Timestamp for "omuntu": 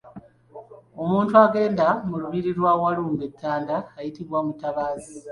1.03-1.33